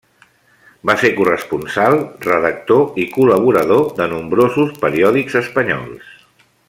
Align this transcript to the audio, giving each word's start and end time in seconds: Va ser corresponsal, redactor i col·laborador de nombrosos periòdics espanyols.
Va 0.89 0.93
ser 1.01 1.11
corresponsal, 1.17 1.97
redactor 2.23 2.81
i 3.03 3.05
col·laborador 3.17 3.85
de 4.01 4.09
nombrosos 4.15 4.73
periòdics 4.87 5.39
espanyols. 5.43 6.11